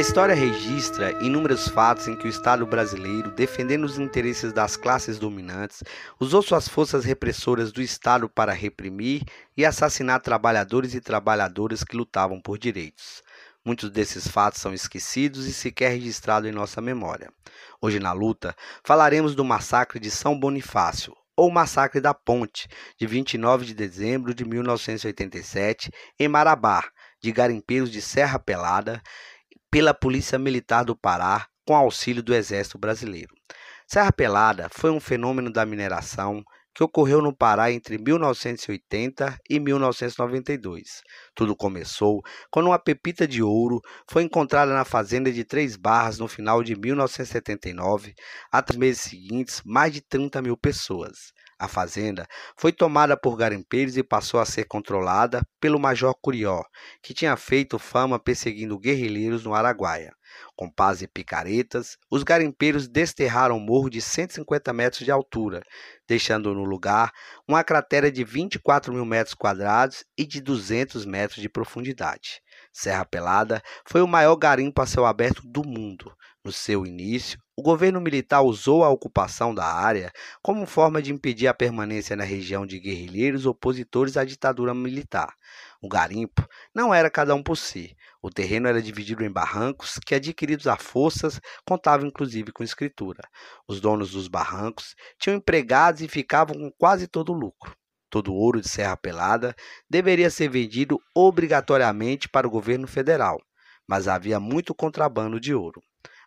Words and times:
história 0.00 0.34
registra 0.34 1.12
inúmeros 1.22 1.68
fatos 1.68 2.08
em 2.08 2.16
que 2.16 2.26
o 2.26 2.30
Estado 2.30 2.64
brasileiro, 2.64 3.30
defendendo 3.30 3.84
os 3.84 3.98
interesses 3.98 4.50
das 4.50 4.74
classes 4.74 5.18
dominantes, 5.18 5.82
usou 6.18 6.40
suas 6.40 6.66
forças 6.66 7.04
repressoras 7.04 7.70
do 7.70 7.82
Estado 7.82 8.28
para 8.28 8.52
reprimir 8.52 9.22
e 9.54 9.66
assassinar 9.66 10.22
trabalhadores 10.22 10.94
e 10.94 11.00
trabalhadoras 11.00 11.84
que 11.84 11.94
lutavam 11.94 12.40
por 12.40 12.58
direitos. 12.58 13.22
Muitos 13.64 13.90
desses 13.90 14.26
fatos 14.26 14.62
são 14.62 14.72
esquecidos 14.72 15.46
e 15.46 15.52
sequer 15.52 15.90
registrados 15.90 16.48
em 16.48 16.52
nossa 16.52 16.80
memória. 16.80 17.30
Hoje, 17.80 18.00
na 18.00 18.12
luta, 18.12 18.56
falaremos 18.82 19.34
do 19.34 19.44
massacre 19.44 20.00
de 20.00 20.10
São 20.10 20.38
Bonifácio, 20.38 21.14
ou 21.36 21.50
Massacre 21.50 22.00
da 22.00 22.14
Ponte, 22.14 22.68
de 22.98 23.06
29 23.06 23.66
de 23.66 23.74
dezembro 23.74 24.34
de 24.34 24.44
1987, 24.44 25.90
em 26.18 26.28
Marabá, 26.28 26.84
de 27.22 27.30
garimpeiros 27.30 27.90
de 27.90 28.02
Serra 28.02 28.38
Pelada, 28.38 29.00
pela 29.72 29.94
Polícia 29.94 30.38
Militar 30.38 30.84
do 30.84 30.94
Pará, 30.94 31.46
com 31.66 31.74
auxílio 31.74 32.22
do 32.22 32.34
Exército 32.34 32.76
Brasileiro. 32.76 33.34
Serra 33.88 34.12
Pelada 34.12 34.68
foi 34.70 34.90
um 34.90 35.00
fenômeno 35.00 35.50
da 35.50 35.64
mineração 35.64 36.44
que 36.74 36.84
ocorreu 36.84 37.22
no 37.22 37.34
Pará 37.34 37.72
entre 37.72 37.96
1980 37.96 39.34
e 39.48 39.58
1992. 39.58 41.00
Tudo 41.34 41.56
começou 41.56 42.20
quando 42.50 42.66
uma 42.66 42.78
pepita 42.78 43.26
de 43.26 43.42
ouro 43.42 43.80
foi 44.10 44.24
encontrada 44.24 44.74
na 44.74 44.84
fazenda 44.84 45.32
de 45.32 45.42
Três 45.42 45.74
Barras 45.74 46.18
no 46.18 46.28
final 46.28 46.62
de 46.62 46.76
1979. 46.76 48.12
Há 48.52 48.60
três 48.60 48.78
meses 48.78 49.00
seguintes, 49.00 49.62
mais 49.64 49.90
de 49.90 50.02
30 50.02 50.42
mil 50.42 50.56
pessoas. 50.56 51.32
A 51.62 51.68
fazenda 51.68 52.26
foi 52.56 52.72
tomada 52.72 53.16
por 53.16 53.36
garimpeiros 53.36 53.96
e 53.96 54.02
passou 54.02 54.40
a 54.40 54.44
ser 54.44 54.64
controlada 54.64 55.46
pelo 55.60 55.78
Major 55.78 56.12
Curió, 56.20 56.64
que 57.00 57.14
tinha 57.14 57.36
feito 57.36 57.78
fama 57.78 58.18
perseguindo 58.18 58.76
guerrilheiros 58.76 59.44
no 59.44 59.54
Araguaia. 59.54 60.12
Com 60.56 60.68
paz 60.68 61.02
e 61.02 61.06
picaretas, 61.06 61.96
os 62.10 62.24
garimpeiros 62.24 62.88
desterraram 62.88 63.58
o 63.58 63.60
morro 63.60 63.88
de 63.88 64.00
150 64.00 64.72
metros 64.72 65.04
de 65.04 65.12
altura, 65.12 65.62
deixando 66.08 66.52
no 66.52 66.64
lugar 66.64 67.12
uma 67.46 67.62
cratera 67.62 68.10
de 68.10 68.24
24 68.24 68.92
mil 68.92 69.04
metros 69.04 69.36
quadrados 69.36 70.04
e 70.18 70.26
de 70.26 70.40
200 70.40 71.06
metros 71.06 71.40
de 71.40 71.48
profundidade. 71.48 72.42
Serra 72.72 73.04
Pelada 73.04 73.62
foi 73.86 74.02
o 74.02 74.08
maior 74.08 74.34
garimpo 74.34 74.82
a 74.82 74.86
céu 74.86 75.06
aberto 75.06 75.42
do 75.44 75.62
mundo. 75.62 76.12
No 76.44 76.50
seu 76.50 76.84
início, 76.84 77.38
o 77.56 77.62
governo 77.62 78.00
militar 78.00 78.42
usou 78.42 78.82
a 78.82 78.88
ocupação 78.88 79.54
da 79.54 79.64
área 79.64 80.10
como 80.42 80.66
forma 80.66 81.00
de 81.00 81.12
impedir 81.12 81.46
a 81.46 81.54
permanência 81.54 82.16
na 82.16 82.24
região 82.24 82.66
de 82.66 82.80
guerrilheiros 82.80 83.46
opositores 83.46 84.16
à 84.16 84.24
ditadura 84.24 84.74
militar. 84.74 85.36
O 85.80 85.88
garimpo 85.88 86.44
não 86.74 86.92
era 86.92 87.08
cada 87.08 87.32
um 87.36 87.44
por 87.44 87.56
si. 87.56 87.96
O 88.20 88.28
terreno 88.28 88.66
era 88.66 88.82
dividido 88.82 89.24
em 89.24 89.30
barrancos 89.30 90.00
que, 90.04 90.16
adquiridos 90.16 90.66
a 90.66 90.76
forças, 90.76 91.40
contavam 91.64 92.08
inclusive 92.08 92.50
com 92.50 92.64
escritura. 92.64 93.22
Os 93.68 93.80
donos 93.80 94.10
dos 94.10 94.26
barrancos 94.26 94.96
tinham 95.20 95.36
empregados 95.36 96.00
e 96.00 96.08
ficavam 96.08 96.56
com 96.56 96.72
quase 96.72 97.06
todo 97.06 97.30
o 97.30 97.38
lucro. 97.38 97.76
Todo 98.10 98.32
o 98.32 98.36
ouro 98.36 98.60
de 98.60 98.68
Serra 98.68 98.96
Pelada 98.96 99.54
deveria 99.88 100.28
ser 100.28 100.48
vendido 100.48 101.00
obrigatoriamente 101.14 102.28
para 102.28 102.48
o 102.48 102.50
governo 102.50 102.88
federal, 102.88 103.40
mas 103.86 104.08
havia 104.08 104.40
muito 104.40 104.74
contrabando 104.74 105.38
de 105.38 105.54
ouro. 105.54 105.80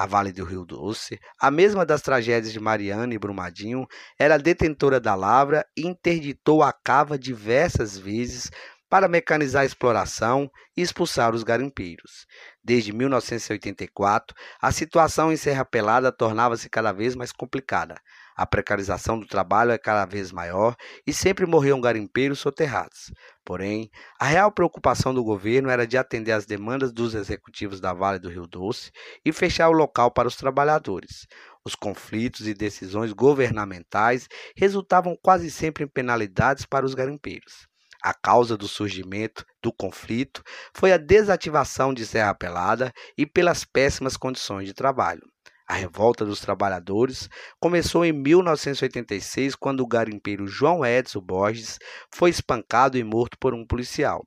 A 0.00 0.06
Vale 0.06 0.32
do 0.32 0.46
Rio 0.46 0.64
Doce, 0.64 1.20
a 1.38 1.50
mesma 1.50 1.84
das 1.84 2.00
tragédias 2.00 2.54
de 2.54 2.58
Mariana 2.58 3.12
e 3.12 3.18
Brumadinho, 3.18 3.86
era 4.18 4.38
detentora 4.38 4.98
da 4.98 5.14
lavra 5.14 5.62
e 5.76 5.86
interditou 5.86 6.62
a 6.62 6.72
cava 6.72 7.18
diversas 7.18 7.98
vezes 7.98 8.50
para 8.88 9.08
mecanizar 9.08 9.60
a 9.60 9.66
exploração 9.66 10.50
e 10.74 10.80
expulsar 10.80 11.34
os 11.34 11.42
garimpeiros. 11.42 12.24
Desde 12.64 12.94
1984, 12.94 14.34
a 14.58 14.72
situação 14.72 15.30
em 15.30 15.36
Serra 15.36 15.66
Pelada 15.66 16.10
tornava-se 16.10 16.70
cada 16.70 16.92
vez 16.92 17.14
mais 17.14 17.30
complicada. 17.30 18.00
A 18.40 18.46
precarização 18.46 19.20
do 19.20 19.26
trabalho 19.26 19.70
é 19.70 19.76
cada 19.76 20.06
vez 20.06 20.32
maior 20.32 20.74
e 21.06 21.12
sempre 21.12 21.44
morriam 21.44 21.78
garimpeiros 21.78 22.38
soterrados. 22.38 23.12
Porém, 23.44 23.90
a 24.18 24.24
real 24.24 24.50
preocupação 24.50 25.12
do 25.12 25.22
governo 25.22 25.68
era 25.68 25.86
de 25.86 25.98
atender 25.98 26.32
às 26.32 26.46
demandas 26.46 26.90
dos 26.90 27.14
executivos 27.14 27.82
da 27.82 27.92
Vale 27.92 28.18
do 28.18 28.30
Rio 28.30 28.46
Doce 28.46 28.92
e 29.22 29.30
fechar 29.30 29.68
o 29.68 29.72
local 29.72 30.10
para 30.10 30.26
os 30.26 30.36
trabalhadores. 30.36 31.26
Os 31.66 31.74
conflitos 31.74 32.48
e 32.48 32.54
decisões 32.54 33.12
governamentais 33.12 34.26
resultavam 34.56 35.14
quase 35.22 35.50
sempre 35.50 35.84
em 35.84 35.86
penalidades 35.86 36.64
para 36.64 36.86
os 36.86 36.94
garimpeiros. 36.94 37.68
A 38.02 38.14
causa 38.14 38.56
do 38.56 38.66
surgimento 38.66 39.44
do 39.62 39.70
conflito 39.70 40.42
foi 40.74 40.94
a 40.94 40.96
desativação 40.96 41.92
de 41.92 42.06
Serra 42.06 42.34
Pelada 42.34 42.90
e 43.18 43.26
pelas 43.26 43.66
péssimas 43.66 44.16
condições 44.16 44.64
de 44.64 44.72
trabalho. 44.72 45.29
A 45.70 45.74
revolta 45.74 46.24
dos 46.24 46.40
trabalhadores 46.40 47.28
começou 47.60 48.04
em 48.04 48.12
1986, 48.12 49.54
quando 49.54 49.82
o 49.82 49.86
garimpeiro 49.86 50.44
João 50.44 50.84
Edson 50.84 51.20
Borges 51.20 51.78
foi 52.12 52.30
espancado 52.30 52.98
e 52.98 53.04
morto 53.04 53.38
por 53.38 53.54
um 53.54 53.64
policial. 53.64 54.26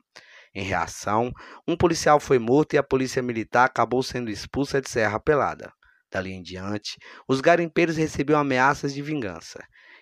Em 0.56 0.64
reação, 0.64 1.34
um 1.68 1.76
policial 1.76 2.18
foi 2.18 2.40
morto 2.40 2.76
e 2.76 2.78
a 2.78 2.82
polícia 2.82 3.22
militar 3.22 3.66
acabou 3.66 4.02
sendo 4.02 4.32
expulsa 4.32 4.80
de 4.80 4.90
Serra 4.90 5.20
Pelada. 5.20 5.70
Dali 6.10 6.32
em 6.32 6.42
diante, 6.42 6.98
os 7.28 7.42
garimpeiros 7.42 7.98
recebiam 7.98 8.40
ameaças 8.40 8.94
de 8.94 9.02
vingança. 9.02 9.60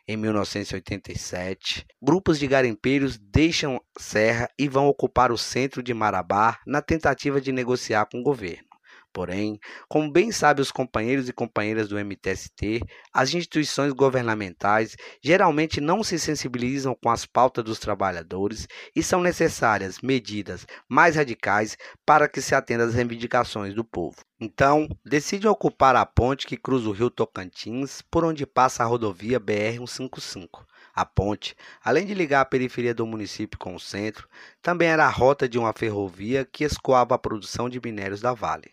Em 0.07 0.15
1987, 0.17 1.87
grupos 1.99 2.37
de 2.37 2.45
garimpeiros 2.45 3.17
deixam 3.17 3.81
Serra 3.97 4.47
e 4.59 4.67
vão 4.67 4.85
ocupar 4.85 5.31
o 5.31 5.39
centro 5.39 5.81
de 5.81 5.91
Marabá 5.91 6.59
na 6.67 6.83
tentativa 6.83 7.41
de 7.41 7.51
negociar 7.51 8.05
com 8.05 8.19
o 8.19 8.23
governo. 8.23 8.70
Porém, 9.13 9.59
como 9.89 10.09
bem 10.09 10.31
sabem 10.31 10.61
os 10.61 10.71
companheiros 10.71 11.27
e 11.27 11.33
companheiras 11.33 11.89
do 11.89 11.99
MTST, 11.99 12.81
as 13.13 13.33
instituições 13.33 13.91
governamentais 13.91 14.95
geralmente 15.21 15.81
não 15.81 16.01
se 16.01 16.17
sensibilizam 16.17 16.95
com 16.95 17.09
as 17.09 17.25
pautas 17.25 17.63
dos 17.63 17.77
trabalhadores 17.77 18.67
e 18.95 19.03
são 19.03 19.21
necessárias 19.21 19.99
medidas 20.01 20.65
mais 20.87 21.17
radicais 21.17 21.75
para 22.05 22.29
que 22.29 22.41
se 22.41 22.55
atenda 22.55 22.85
às 22.85 22.93
reivindicações 22.93 23.73
do 23.73 23.83
povo. 23.83 24.17
Então, 24.39 24.87
decidem 25.05 25.49
ocupar 25.49 25.95
a 25.95 26.05
ponte 26.05 26.47
que 26.47 26.57
cruza 26.57 26.89
o 26.89 26.93
rio 26.93 27.09
Tocantins, 27.09 28.01
por 28.01 28.23
onde 28.23 28.45
passa 28.45 28.81
a 28.81 28.85
rodovia 28.87 29.39
BR-155. 29.39 30.65
A 30.93 31.05
ponte, 31.05 31.55
além 31.83 32.05
de 32.05 32.13
ligar 32.13 32.41
a 32.41 32.45
periferia 32.45 32.93
do 32.93 33.05
município 33.05 33.57
com 33.57 33.75
o 33.75 33.79
centro, 33.79 34.27
também 34.61 34.89
era 34.89 35.05
a 35.05 35.09
rota 35.09 35.47
de 35.47 35.57
uma 35.57 35.71
ferrovia 35.71 36.43
que 36.43 36.65
escoava 36.65 37.15
a 37.15 37.19
produção 37.19 37.69
de 37.69 37.79
minérios 37.79 38.19
da 38.19 38.33
Vale. 38.33 38.71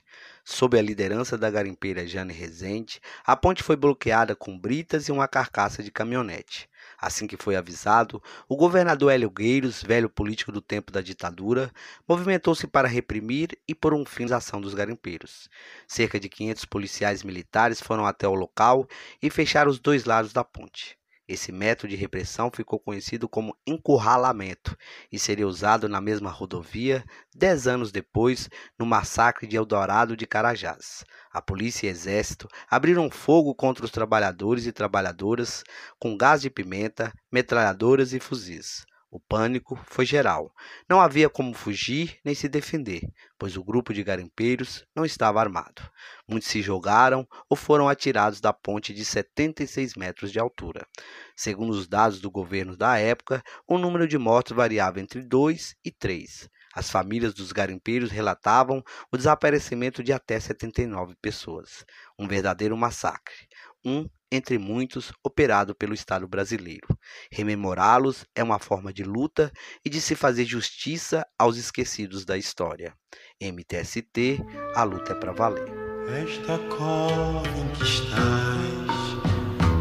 Sob 0.50 0.78
a 0.78 0.82
liderança 0.82 1.36
da 1.36 1.50
garimpeira 1.50 2.06
Jane 2.06 2.32
Rezende, 2.32 3.02
a 3.22 3.36
ponte 3.36 3.62
foi 3.62 3.76
bloqueada 3.76 4.34
com 4.34 4.58
britas 4.58 5.06
e 5.06 5.12
uma 5.12 5.28
carcaça 5.28 5.82
de 5.82 5.90
caminhonete. 5.90 6.70
Assim 6.98 7.26
que 7.26 7.36
foi 7.36 7.54
avisado, 7.54 8.20
o 8.48 8.56
governador 8.56 9.12
Hélio 9.12 9.28
Gueiros, 9.30 9.82
velho 9.82 10.08
político 10.08 10.50
do 10.50 10.62
tempo 10.62 10.90
da 10.90 11.02
ditadura, 11.02 11.70
movimentou-se 12.08 12.66
para 12.66 12.88
reprimir 12.88 13.58
e 13.68 13.74
pôr 13.74 13.92
um 13.92 14.06
fim 14.06 14.32
à 14.32 14.38
ação 14.38 14.58
dos 14.58 14.72
garimpeiros. 14.72 15.50
Cerca 15.86 16.18
de 16.18 16.30
500 16.30 16.64
policiais 16.64 17.22
militares 17.22 17.78
foram 17.78 18.06
até 18.06 18.26
o 18.26 18.34
local 18.34 18.88
e 19.22 19.28
fecharam 19.28 19.70
os 19.70 19.78
dois 19.78 20.06
lados 20.06 20.32
da 20.32 20.42
ponte. 20.42 20.98
Esse 21.28 21.52
método 21.52 21.90
de 21.90 21.96
repressão 21.96 22.50
ficou 22.50 22.80
conhecido 22.80 23.28
como 23.28 23.54
encurralamento 23.66 24.74
e 25.12 25.18
seria 25.18 25.46
usado 25.46 25.86
na 25.86 26.00
mesma 26.00 26.30
rodovia 26.30 27.04
dez 27.36 27.66
anos 27.66 27.92
depois 27.92 28.48
no 28.78 28.86
massacre 28.86 29.46
de 29.46 29.54
Eldorado 29.54 30.16
de 30.16 30.26
Carajás. 30.26 31.04
A 31.30 31.42
polícia 31.42 31.86
e 31.86 31.90
exército 31.90 32.48
abriram 32.70 33.10
fogo 33.10 33.54
contra 33.54 33.84
os 33.84 33.90
trabalhadores 33.90 34.64
e 34.64 34.72
trabalhadoras 34.72 35.62
com 35.98 36.16
gás 36.16 36.40
de 36.40 36.48
pimenta, 36.48 37.12
metralhadoras 37.30 38.14
e 38.14 38.20
fuzis. 38.20 38.86
O 39.10 39.18
pânico 39.18 39.74
foi 39.86 40.04
geral. 40.04 40.54
Não 40.86 41.00
havia 41.00 41.30
como 41.30 41.54
fugir 41.54 42.18
nem 42.22 42.34
se 42.34 42.46
defender, 42.46 43.02
pois 43.38 43.56
o 43.56 43.64
grupo 43.64 43.94
de 43.94 44.04
garimpeiros 44.04 44.84
não 44.94 45.02
estava 45.02 45.40
armado. 45.40 45.82
Muitos 46.28 46.50
se 46.50 46.60
jogaram 46.60 47.26
ou 47.48 47.56
foram 47.56 47.88
atirados 47.88 48.38
da 48.38 48.52
ponte 48.52 48.92
de 48.92 49.06
76 49.06 49.94
metros 49.94 50.30
de 50.30 50.38
altura. 50.38 50.86
Segundo 51.34 51.70
os 51.70 51.88
dados 51.88 52.20
do 52.20 52.30
governo 52.30 52.76
da 52.76 52.98
época, 52.98 53.42
o 53.66 53.78
número 53.78 54.06
de 54.06 54.18
mortos 54.18 54.54
variava 54.54 55.00
entre 55.00 55.22
2 55.22 55.74
e 55.82 55.90
3. 55.90 56.50
As 56.74 56.90
famílias 56.90 57.32
dos 57.32 57.50
garimpeiros 57.50 58.10
relatavam 58.10 58.84
o 59.10 59.16
desaparecimento 59.16 60.02
de 60.02 60.12
até 60.12 60.38
79 60.38 61.16
pessoas. 61.20 61.84
Um 62.18 62.28
verdadeiro 62.28 62.76
massacre. 62.76 63.48
Um 63.82 64.06
entre 64.30 64.58
muitos, 64.58 65.12
operado 65.24 65.74
pelo 65.74 65.94
Estado 65.94 66.28
brasileiro. 66.28 66.88
Rememorá-los 67.30 68.24
é 68.34 68.42
uma 68.42 68.58
forma 68.58 68.92
de 68.92 69.04
luta 69.04 69.50
e 69.84 69.90
de 69.90 70.00
se 70.00 70.14
fazer 70.14 70.44
justiça 70.44 71.26
aos 71.38 71.56
esquecidos 71.56 72.24
da 72.24 72.36
história. 72.36 72.94
MTST, 73.40 74.40
a 74.74 74.82
luta 74.82 75.12
é 75.12 75.14
para 75.14 75.32
valer. 75.32 75.68
Esta 76.08 76.58
cova 76.74 77.48
em 77.48 77.68
que 77.72 77.84
estás, 77.84 78.18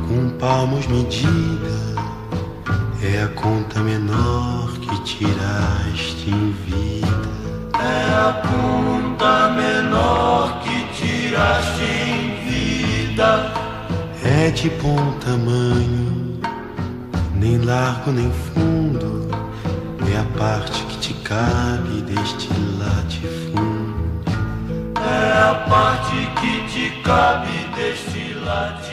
com 0.08 0.38
palmos 0.38 0.86
medida, 0.88 1.96
é 3.02 3.24
a 3.24 3.28
conta 3.30 3.82
menor 3.82 4.78
que 4.80 5.04
tiraste 5.04 6.30
em 6.30 6.52
vida. 6.52 7.08
É 7.80 8.14
a 8.14 8.42
conta 8.42 9.50
menor 9.50 10.62
que 10.64 10.78
criaste 11.38 11.84
em 11.84 12.50
vida 12.50 13.47
é 14.48 14.50
de 14.50 14.70
bom 14.70 15.12
tamanho, 15.20 16.40
nem 17.36 17.58
largo 17.58 18.12
nem 18.12 18.32
fundo, 18.32 19.28
é 20.10 20.18
a 20.18 20.24
parte 20.40 20.84
que 20.84 20.98
te 21.00 21.14
cabe 21.16 22.02
deste 22.04 22.48
latifúndio. 22.80 24.24
É 24.96 25.50
a 25.50 25.54
parte 25.70 26.16
que 26.40 26.66
te 26.72 27.02
cabe 27.02 27.52
deste 27.76 28.36
latifúndio. 28.36 28.87